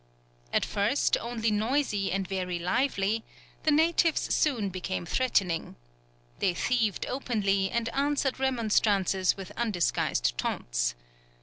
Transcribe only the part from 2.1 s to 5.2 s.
and very lively, the natives soon became